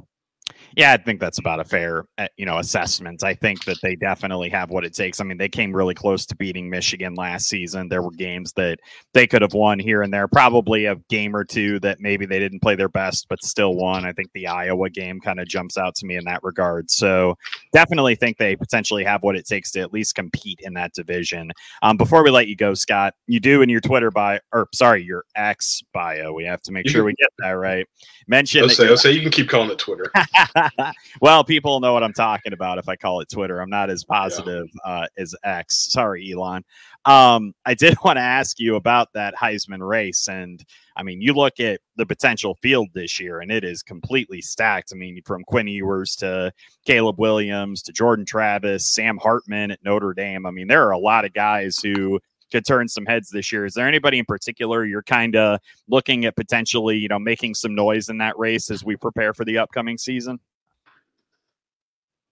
[0.77, 3.23] Yeah, I think that's about a fair, uh, you know, assessment.
[3.23, 5.19] I think that they definitely have what it takes.
[5.19, 7.89] I mean, they came really close to beating Michigan last season.
[7.89, 8.77] There were games that
[9.15, 10.27] they could have won here and there.
[10.27, 14.05] Probably a game or two that maybe they didn't play their best, but still won.
[14.05, 16.91] I think the Iowa game kind of jumps out to me in that regard.
[16.91, 17.33] So
[17.73, 21.49] definitely think they potentially have what it takes to at least compete in that division.
[21.81, 25.03] Um, before we let you go, Scott, you do in your Twitter bio, or sorry,
[25.03, 26.33] your X bio.
[26.33, 27.87] We have to make sure we get that right.
[28.27, 28.61] Mention.
[28.61, 30.11] I'll say, I'll say you can keep calling it Twitter.
[31.21, 33.59] well, people know what I'm talking about if I call it Twitter.
[33.59, 34.91] I'm not as positive yeah.
[34.91, 35.91] uh, as X.
[35.91, 36.63] Sorry, Elon.
[37.05, 40.27] Um, I did want to ask you about that Heisman race.
[40.27, 40.63] And
[40.95, 44.91] I mean, you look at the potential field this year, and it is completely stacked.
[44.93, 46.51] I mean, from Quinn Ewers to
[46.85, 50.45] Caleb Williams to Jordan Travis, Sam Hartman at Notre Dame.
[50.45, 52.19] I mean, there are a lot of guys who
[52.51, 53.65] could turn some heads this year.
[53.65, 57.75] Is there anybody in particular you're kind of looking at potentially, you know, making some
[57.75, 60.39] noise in that race as we prepare for the upcoming season?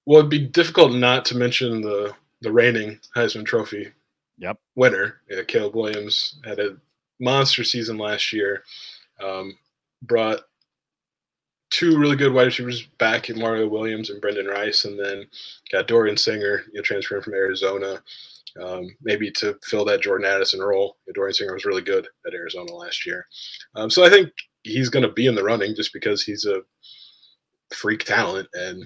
[0.05, 3.91] Well, it'd be difficult not to mention the the reigning Heisman Trophy
[4.37, 4.59] yep.
[4.75, 5.21] winner.
[5.29, 6.77] Yeah, Caleb Williams had a
[7.19, 8.63] monster season last year.
[9.23, 9.57] Um,
[10.03, 10.41] brought
[11.71, 15.25] two really good wide receivers back in Mario Williams and Brendan Rice, and then
[15.71, 18.01] got Dorian Singer, you know, transferring from Arizona
[18.61, 20.97] um, maybe to fill that Jordan Addison role.
[21.13, 23.25] Dorian Singer was really good at Arizona last year.
[23.75, 24.31] Um, so I think
[24.63, 26.61] he's going to be in the running just because he's a
[27.73, 28.85] freak talent and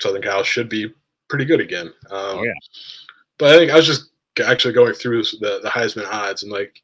[0.00, 0.92] Southern Cal should be
[1.28, 1.86] pretty good again.
[2.10, 2.52] Um, oh, yeah.
[3.38, 4.10] But I think I was just
[4.44, 6.82] actually going through the, the Heisman odds and like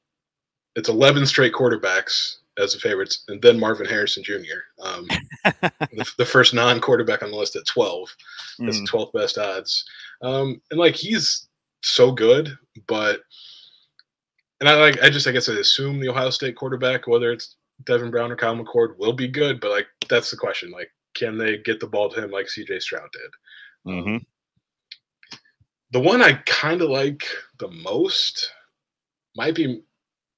[0.77, 4.37] it's 11 straight quarterbacks as the favorites, and then Marvin Harrison Jr.,
[4.83, 5.07] um,
[5.44, 8.14] the, the, first non-quarterback on the list at 12.
[8.61, 8.87] That's mm.
[8.87, 9.85] the 12th best odds.
[10.22, 11.48] Um, and like he's
[11.83, 13.20] so good, but
[14.61, 17.57] and I like I just I guess I assume the Ohio State quarterback, whether it's
[17.85, 19.61] Devin Brown or Kyle McCord, will be good.
[19.61, 22.81] But like that's the question: like, can they get the ball to him like C.J.
[22.81, 23.92] Stroud did?
[23.92, 24.16] Mm-hmm.
[25.92, 27.24] The one I kind of like
[27.59, 28.50] the most
[29.37, 29.83] might be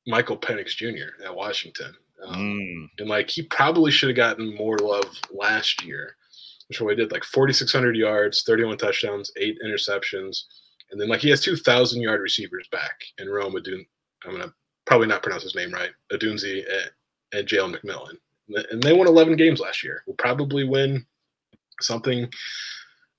[0.07, 1.25] Michael Penix Jr.
[1.25, 1.95] at Washington.
[2.25, 2.89] Um, mm.
[2.99, 6.17] And like he probably should have gotten more love last year,
[6.69, 10.43] which what he did like 4,600 yards, 31 touchdowns, eight interceptions.
[10.91, 13.85] And then like he has two thousand yard receivers back in Rome Adun.
[14.25, 14.53] I'm gonna
[14.87, 15.91] probably not pronounce his name right.
[16.13, 16.91] Odunze and,
[17.33, 18.17] and Jalen McMillan.
[18.49, 20.03] And they won 11 games last year.
[20.07, 21.05] Will probably win
[21.81, 22.29] something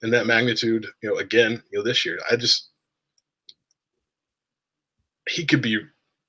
[0.03, 2.19] in that magnitude, you know, again, you know, this year.
[2.31, 2.69] I just
[5.27, 5.79] he could be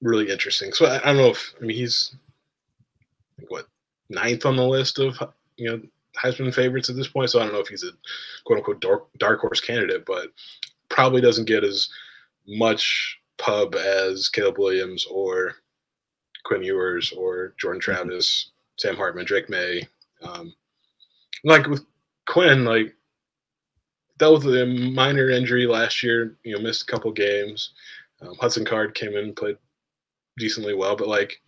[0.02, 0.72] really interesting.
[0.72, 2.14] So I, I don't know if I mean he's
[3.38, 3.68] like what
[4.08, 5.16] ninth on the list of
[5.56, 5.80] you know
[6.16, 7.30] Heisman favorites at this point.
[7.30, 7.90] So I don't know if he's a
[8.44, 10.28] quote unquote dark, dark horse candidate, but
[10.88, 11.88] probably doesn't get as
[12.46, 15.54] much pub as Caleb Williams or
[16.44, 17.92] Quinn Ewers or Jordan mm-hmm.
[17.92, 19.86] Travis, Sam Hartman, Drake Maye.
[20.22, 20.54] Um,
[21.44, 21.84] like with
[22.26, 22.94] Quinn, like
[24.18, 26.36] dealt with a minor injury last year.
[26.44, 27.72] You know, missed a couple games.
[28.20, 29.56] Um, Hudson Card came in, and played
[30.38, 31.40] decently well, but like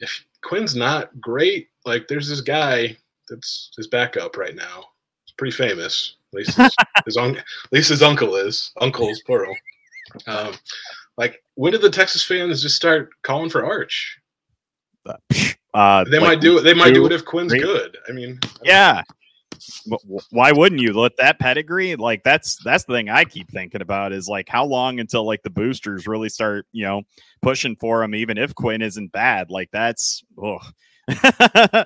[0.00, 2.96] if Quinn's not great, like there's this guy
[3.28, 4.84] that's his backup right now.
[5.24, 6.16] It's pretty famous.
[6.32, 8.72] At least his, his un- at least his uncle is.
[8.80, 9.54] Uncles plural.
[10.26, 10.54] Um,
[11.16, 14.18] like when did the Texas fans just start calling for Arch?
[15.74, 16.62] Uh, they like, might do it.
[16.62, 17.98] They might do it if Quinn's good.
[18.08, 19.02] I mean, I yeah.
[20.30, 21.96] Why wouldn't you let that pedigree?
[21.96, 25.42] Like that's that's the thing I keep thinking about is like how long until like
[25.42, 27.02] the boosters really start you know
[27.42, 29.50] pushing for him, even if Quinn isn't bad.
[29.50, 30.58] Like that's oh,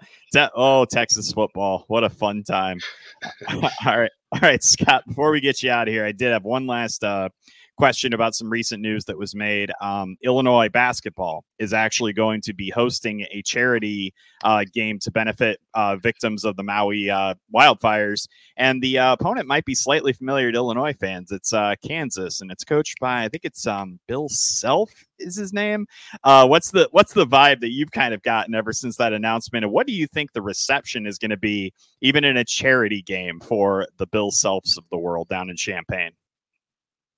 [0.55, 2.79] oh Texas football, what a fun time!
[3.48, 5.05] All right, all right, Scott.
[5.07, 7.31] Before we get you out of here, I did have one last uh,
[7.79, 9.71] question about some recent news that was made.
[9.81, 14.12] Um, Illinois basketball is actually going to be hosting a charity
[14.43, 18.27] uh, game to benefit uh, victims of the Maui uh, wildfires.
[18.57, 21.31] And the uh, opponent might be slightly familiar to Illinois fans.
[21.31, 25.53] It's uh, Kansas, and it's coached by I think it's um, Bill Self is his
[25.53, 25.87] name.
[26.25, 29.64] Uh, what's the what's the vibe that you've kind of gotten ever since that announcement?
[29.64, 33.03] And what do you think the reception is going to be, even in a charity
[33.03, 36.11] game for the Bill Selfs of the world down in Champaign?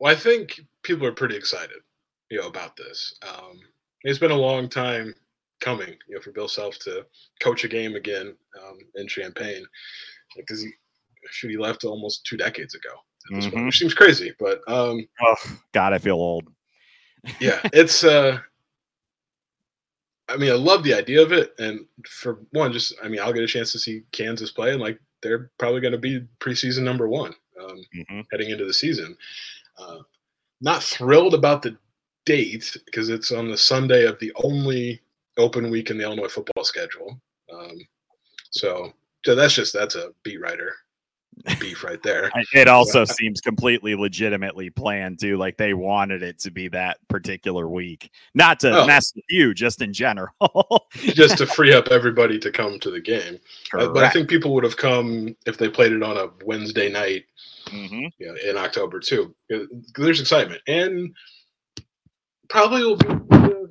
[0.00, 1.76] Well, I think people are pretty excited,
[2.30, 3.14] you know, about this.
[3.22, 3.60] Um,
[4.02, 5.14] it's been a long time
[5.60, 7.04] coming, you know, for Bill Self to
[7.40, 9.62] coach a game again um, in Champaign
[10.36, 10.70] because he
[11.30, 12.90] should he left almost two decades ago.
[13.30, 13.50] Mm-hmm.
[13.50, 15.36] Point, which seems crazy, but um, oh
[15.72, 16.48] God, I feel old.
[17.38, 18.38] yeah, it's uh,
[20.30, 23.34] I mean, I love the idea of it, and for one, just I mean, I'll
[23.34, 26.82] get a chance to see Kansas play, and like they're probably going to be preseason
[26.82, 28.20] number one um, mm-hmm.
[28.32, 29.16] heading into the season.
[29.80, 29.98] Uh,
[30.60, 31.76] not thrilled about the
[32.26, 35.00] date because it's on the Sunday of the only
[35.38, 37.18] open week in the Illinois football schedule.
[37.52, 37.78] Um,
[38.50, 38.92] so,
[39.24, 40.74] so that's just that's a beat writer
[41.58, 42.30] beef right there.
[42.52, 45.36] It also seems completely legitimately planned too.
[45.36, 48.86] Like they wanted it to be that particular week, not to oh.
[48.86, 53.00] mess with you, just in general, just to free up everybody to come to the
[53.00, 53.38] game.
[53.72, 56.90] Uh, but I think people would have come if they played it on a Wednesday
[56.90, 57.24] night
[57.70, 58.06] mm-hmm.
[58.18, 59.34] you know, in October too.
[59.96, 61.14] There's excitement, and
[62.48, 63.08] probably will be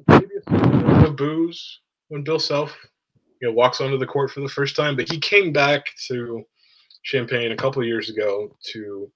[0.07, 2.75] maybe a booze when Bill Self
[3.41, 4.95] you know walks onto the court for the first time.
[4.95, 6.43] But he came back to
[7.03, 9.11] Champaign a couple years ago to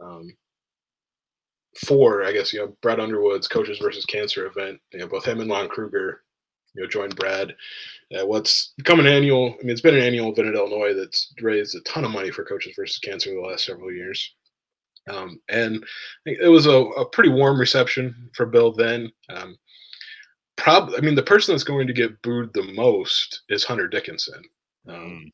[0.00, 0.36] um,
[1.86, 4.80] for I guess you know Brad Underwood's coaches versus cancer event.
[4.92, 6.22] You know both him and Lon Kruger
[6.78, 7.54] you know joined Brad.
[8.14, 9.54] Uh, what's become an annual?
[9.54, 12.30] I mean, it's been an annual event in Illinois that's raised a ton of money
[12.30, 14.34] for coaches versus cancer the last several years.
[15.10, 15.84] Um, and
[16.26, 19.10] it was a, a, pretty warm reception for Bill then.
[19.30, 19.56] Um,
[20.56, 24.42] probably, I mean, the person that's going to get booed the most is Hunter Dickinson.
[24.86, 25.32] Um, mm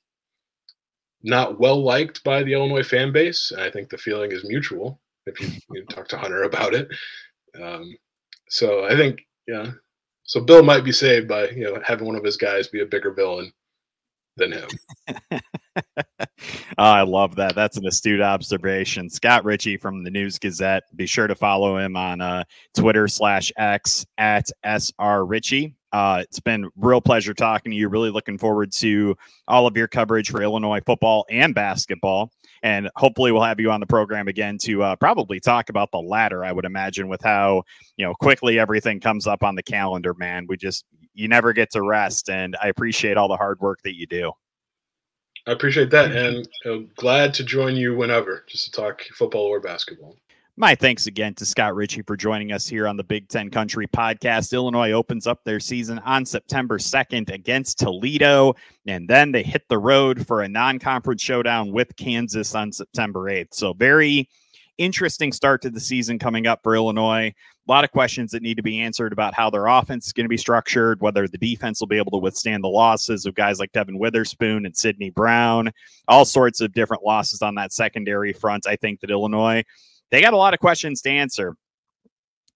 [1.25, 3.51] not well liked by the Illinois fan base.
[3.59, 6.89] I think the feeling is mutual if you, you talk to Hunter about it.
[7.61, 7.97] Um,
[8.49, 9.73] so I think, yeah.
[10.25, 12.87] So Bill might be saved by you know having one of his guys be a
[12.87, 13.53] bigger villain
[14.37, 14.69] than him.
[15.31, 15.39] oh,
[16.79, 17.55] I love that.
[17.55, 19.09] That's an astute observation.
[19.09, 20.85] Scott Richey from the News Gazette.
[20.97, 25.77] Be sure to follow him on uh, Twitter slash X at SR Richey.
[25.93, 27.89] Uh, it's been real pleasure talking to you.
[27.89, 32.33] Really looking forward to all of your coverage for Illinois football and basketball.
[32.65, 35.99] And hopefully, we'll have you on the program again to uh, probably talk about the
[35.99, 36.47] latter.
[36.47, 37.63] I would imagine with how
[37.99, 40.15] you know quickly everything comes up on the calendar.
[40.15, 43.81] Man, we just you never get to rest, and I appreciate all the hard work
[43.85, 44.33] that you do.
[45.47, 49.61] I appreciate that, and uh, glad to join you whenever, just to talk football or
[49.61, 50.17] basketball.
[50.57, 53.89] My thanks again to Scott Richey for joining us here on the Big Ten Country
[53.89, 54.53] podcast.
[54.53, 58.55] Illinois opens up their season on September 2nd against Toledo,
[58.87, 63.23] and then they hit the road for a non conference showdown with Kansas on September
[63.23, 63.53] 8th.
[63.53, 64.29] So, very
[64.79, 67.35] interesting start to the season coming up for Illinois.
[67.67, 70.25] A lot of questions that need to be answered about how their offense is going
[70.25, 73.59] to be structured, whether the defense will be able to withstand the losses of guys
[73.59, 75.73] like Devon Witherspoon and Sydney Brown,
[76.07, 78.69] all sorts of different losses on that secondary front.
[78.69, 79.65] I think that Illinois
[80.15, 81.57] they got a lot of questions to answer.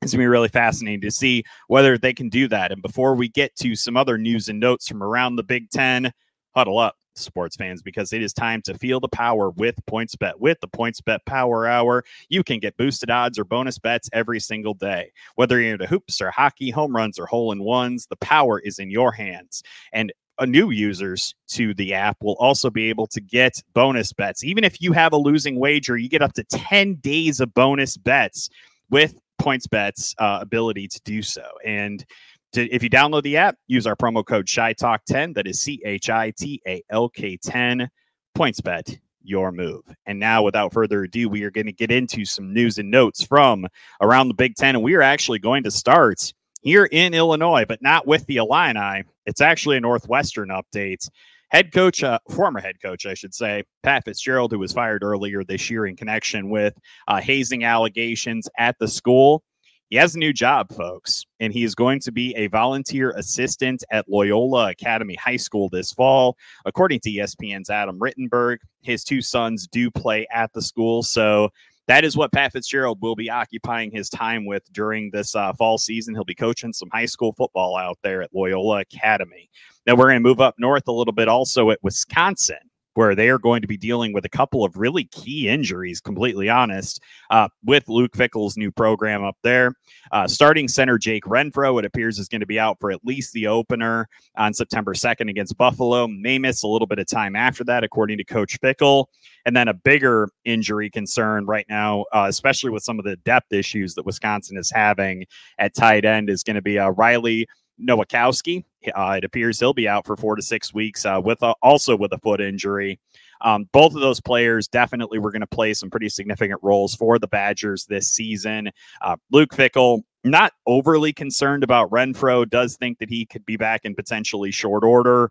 [0.01, 2.71] It's going to be really fascinating to see whether they can do that.
[2.71, 6.12] And before we get to some other news and notes from around the Big Ten,
[6.55, 10.38] huddle up, sports fans, because it is time to feel the power with PointsBet.
[10.38, 14.75] With the PointsBet Power Hour, you can get boosted odds or bonus bets every single
[14.75, 15.11] day.
[15.35, 18.79] Whether you're into hoops or hockey, home runs or hole in ones, the power is
[18.79, 19.64] in your hands.
[19.92, 20.12] And
[20.46, 24.44] new users to the app will also be able to get bonus bets.
[24.44, 27.96] Even if you have a losing wager, you get up to 10 days of bonus
[27.96, 28.48] bets
[28.90, 31.44] with PointsBet's uh, ability to do so.
[31.64, 32.05] And
[32.53, 35.35] to, if you download the app, use our promo code CHITALK10.
[35.35, 37.88] That is C H I T A L K 10.
[38.37, 39.83] PointsBet, your move.
[40.07, 43.24] And now, without further ado, we are going to get into some news and notes
[43.24, 43.66] from
[44.01, 44.77] around the Big Ten.
[44.77, 49.05] And we are actually going to start here in Illinois, but not with the Illini.
[49.27, 51.09] It's actually a Northwestern update.
[51.51, 55.44] Head coach, uh, former head coach, I should say, Pat Fitzgerald, who was fired earlier
[55.44, 56.75] this year in connection with
[57.07, 59.42] uh, hazing allegations at the school.
[59.88, 63.83] He has a new job, folks, and he is going to be a volunteer assistant
[63.90, 66.37] at Loyola Academy High School this fall.
[66.66, 71.03] According to ESPN's Adam Rittenberg, his two sons do play at the school.
[71.03, 71.49] So
[71.88, 75.79] that is what Pat Fitzgerald will be occupying his time with during this uh, fall
[75.79, 76.14] season.
[76.14, 79.51] He'll be coaching some high school football out there at Loyola Academy.
[79.87, 82.59] Now we're going to move up north a little bit also at Wisconsin
[82.99, 86.49] where they are going to be dealing with a couple of really key injuries, completely
[86.49, 89.73] honest, uh, with Luke Fickell's new program up there.
[90.11, 93.33] Uh, starting center Jake Renfro, it appears, is going to be out for at least
[93.35, 96.09] the opener on September 2nd against Buffalo.
[96.09, 99.07] May miss a little bit of time after that, according to Coach Fickell.
[99.47, 103.53] And then a bigger injury concern right now, uh, especially with some of the depth
[103.53, 105.25] issues that Wisconsin is having
[105.61, 107.46] at tight end, is going to be uh, Riley
[107.81, 108.65] Nowakowski.
[108.94, 111.96] Uh, it appears he'll be out for four to six weeks uh, with a, also
[111.96, 112.98] with a foot injury.
[113.40, 117.18] Um, both of those players definitely were going to play some pretty significant roles for
[117.18, 118.70] the Badgers this season.
[119.00, 123.85] Uh, Luke Fickell, not overly concerned about Renfro, does think that he could be back
[123.85, 125.31] in potentially short order.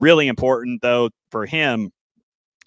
[0.00, 1.90] Really important, though, for him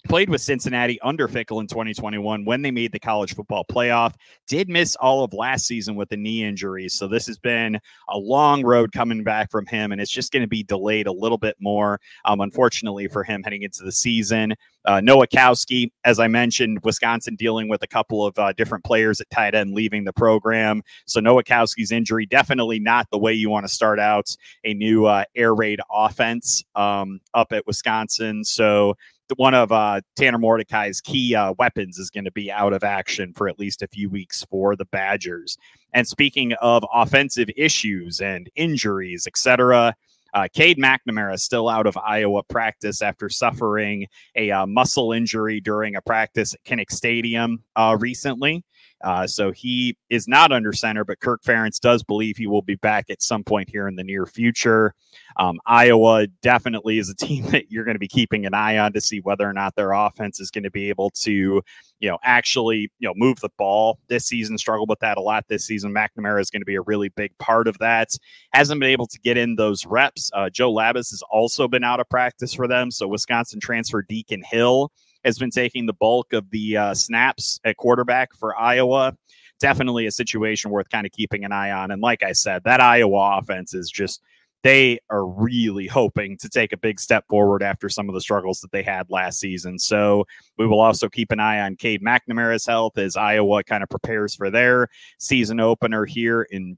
[0.08, 4.14] played with Cincinnati under Fickell in 2021 when they made the college football playoff.
[4.46, 6.88] Did miss all of last season with a knee injury.
[6.88, 7.78] So this has been
[8.08, 11.12] a long road coming back from him, and it's just going to be delayed a
[11.12, 14.54] little bit more, um, unfortunately, for him heading into the season.
[14.86, 19.28] Uh, Nowakowski, as I mentioned, Wisconsin dealing with a couple of uh, different players at
[19.30, 20.82] tight end leaving the program.
[21.06, 24.34] So Nowakowski's injury definitely not the way you want to start out
[24.64, 28.42] a new uh, air raid offense um, up at Wisconsin.
[28.44, 28.96] So
[29.36, 33.32] one of uh, Tanner Mordecai's key uh, weapons is going to be out of action
[33.34, 35.56] for at least a few weeks for the Badgers.
[35.92, 39.94] And speaking of offensive issues and injuries, etc.,
[40.32, 44.06] uh, Cade McNamara is still out of Iowa practice after suffering
[44.36, 48.64] a uh, muscle injury during a practice at Kinnick Stadium uh, recently.
[49.02, 52.74] Uh, so he is not under center, but Kirk Ferentz does believe he will be
[52.74, 54.94] back at some point here in the near future.
[55.38, 58.92] Um, Iowa definitely is a team that you're going to be keeping an eye on
[58.92, 61.62] to see whether or not their offense is going to be able to,
[62.00, 64.58] you know, actually, you know, move the ball this season.
[64.58, 65.94] Struggled with that a lot this season.
[65.94, 68.08] McNamara is going to be a really big part of that.
[68.52, 70.30] Hasn't been able to get in those reps.
[70.34, 72.90] Uh, Joe Labas has also been out of practice for them.
[72.90, 74.92] So Wisconsin transfer Deacon Hill
[75.24, 79.16] has been taking the bulk of the uh, snaps at quarterback for Iowa.
[79.58, 81.90] Definitely a situation worth kind of keeping an eye on.
[81.90, 84.22] And like I said, that Iowa offense is just
[84.62, 88.60] they are really hoping to take a big step forward after some of the struggles
[88.60, 89.78] that they had last season.
[89.78, 90.26] So
[90.58, 94.34] we will also keep an eye on Cade McNamara's health as Iowa kind of prepares
[94.34, 94.88] for their
[95.18, 96.76] season opener here in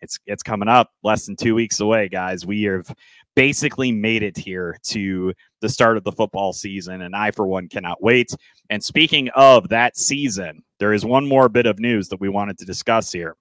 [0.00, 2.44] it's it's coming up less than two weeks away, guys.
[2.44, 2.92] We have
[3.34, 7.68] basically made it here to the start of the football season, and I, for one,
[7.68, 8.30] cannot wait.
[8.70, 12.58] And speaking of that season, there is one more bit of news that we wanted
[12.58, 13.36] to discuss here,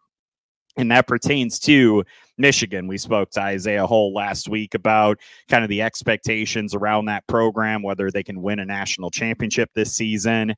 [0.78, 2.04] and that pertains to
[2.38, 2.88] Michigan.
[2.88, 5.20] We spoke to Isaiah Hole last week about
[5.50, 9.96] kind of the expectations around that program, whether they can win a national championship this
[9.96, 10.56] season.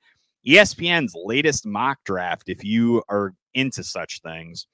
[0.48, 4.68] ESPN's latest mock draft, if you are into such things,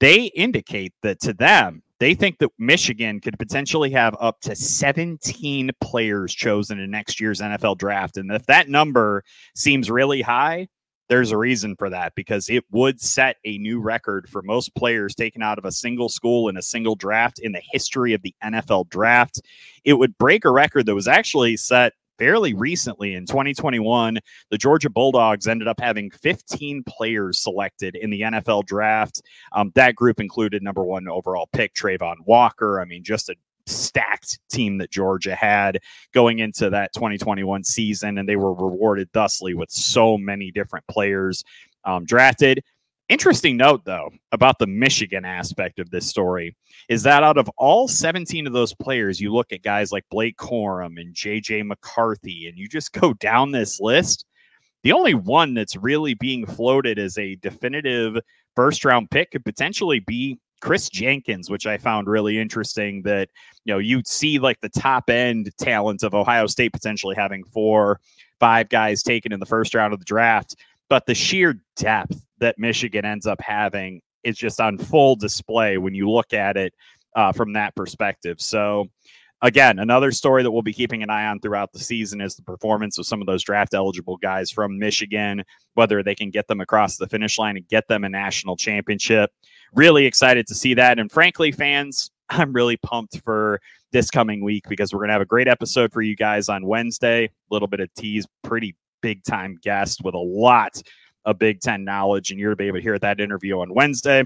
[0.00, 5.70] they indicate that to them, they think that Michigan could potentially have up to 17
[5.80, 8.16] players chosen in next year's NFL draft.
[8.16, 9.24] And if that number
[9.56, 10.68] seems really high,
[11.08, 15.14] there's a reason for that because it would set a new record for most players
[15.14, 18.34] taken out of a single school in a single draft in the history of the
[18.44, 19.40] NFL draft.
[19.84, 24.18] It would break a record that was actually set fairly recently in 2021,
[24.50, 29.22] the Georgia Bulldogs ended up having 15 players selected in the NFL draft.
[29.52, 32.80] Um, that group included number one overall pick Travon Walker.
[32.80, 33.36] I mean, just a
[33.68, 35.78] stacked team that Georgia had
[36.12, 41.44] going into that 2021 season, and they were rewarded thusly with so many different players
[41.84, 42.62] um, drafted.
[43.08, 46.54] Interesting note, though, about the Michigan aspect of this story
[46.90, 50.36] is that out of all 17 of those players, you look at guys like Blake
[50.36, 54.26] Corum and JJ McCarthy, and you just go down this list.
[54.82, 58.18] The only one that's really being floated as a definitive
[58.54, 63.02] first round pick could potentially be Kris Jenkins, which I found really interesting.
[63.02, 63.28] That,
[63.64, 68.00] you know, you'd see like the top end talent of Ohio State potentially having four,
[68.40, 70.54] five guys taken in the first round of the draft
[70.88, 75.94] but the sheer depth that Michigan ends up having is just on full display when
[75.94, 76.74] you look at it
[77.14, 78.40] uh, from that perspective.
[78.40, 78.86] So,
[79.42, 82.42] again, another story that we'll be keeping an eye on throughout the season is the
[82.42, 85.44] performance of some of those draft eligible guys from Michigan,
[85.74, 89.30] whether they can get them across the finish line and get them a national championship.
[89.74, 90.98] Really excited to see that.
[90.98, 93.60] And frankly, fans, I'm really pumped for
[93.90, 96.66] this coming week because we're going to have a great episode for you guys on
[96.66, 97.24] Wednesday.
[97.24, 100.80] A little bit of tease, pretty big time guest with a lot
[101.24, 104.24] of Big Ten knowledge, and you're to be able to hear that interview on Wednesday.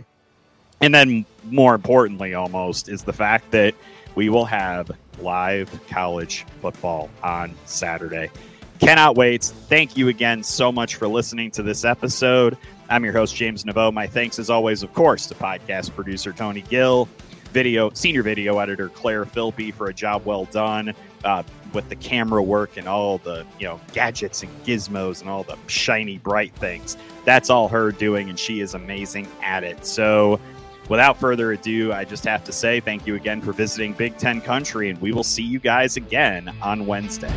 [0.81, 3.75] And then, more importantly, almost, is the fact that
[4.15, 4.91] we will have
[5.21, 8.31] live college football on Saturday.
[8.83, 9.45] Cannot wait.
[9.45, 12.59] Thank you again so much for listening to this episode.
[12.91, 13.93] I'm your host, James Neveau.
[13.93, 17.09] My thanks, as always, of course, to podcast producer Tony Gill,
[17.53, 22.43] video senior video editor Claire Philby for a job well done uh, with the camera
[22.43, 26.97] work and all the you know gadgets and gizmos and all the shiny bright things.
[27.25, 29.87] That's all her doing, and she is amazing at it.
[29.87, 30.41] So.
[30.89, 34.41] Without further ado, I just have to say thank you again for visiting Big Ten
[34.41, 37.33] Country, and we will see you guys again on Wednesday.